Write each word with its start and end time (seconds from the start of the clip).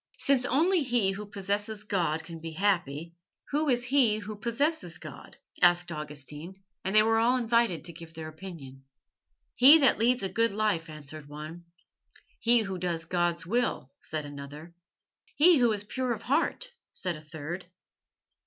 "Since 0.17 0.45
only 0.45 0.81
he 0.81 1.11
who 1.11 1.27
possesses 1.27 1.83
God 1.83 2.23
can 2.23 2.39
be 2.39 2.53
happy, 2.53 3.13
who 3.51 3.69
is 3.69 3.83
he 3.85 4.17
who 4.17 4.35
possesses 4.35 4.97
God?" 4.97 5.37
asked 5.61 5.91
Augustine, 5.91 6.55
and 6.83 6.95
they 6.95 7.03
were 7.03 7.19
all 7.19 7.37
invited 7.37 7.85
to 7.85 7.93
give 7.93 8.15
their 8.15 8.27
opinion. 8.27 8.83
"He 9.53 9.77
that 9.77 9.99
leads 9.99 10.23
a 10.23 10.27
good 10.29 10.53
life," 10.53 10.89
answered 10.89 11.29
one. 11.29 11.65
"He 12.39 12.61
who 12.63 12.79
does 12.79 13.05
God's 13.05 13.45
will," 13.45 13.91
said 14.01 14.25
another. 14.25 14.73
"He 15.35 15.59
who 15.59 15.71
is 15.71 15.83
pure 15.83 16.13
of 16.13 16.23
heart," 16.23 16.71
said 16.93 17.15
a 17.15 17.21
third. 17.21 17.67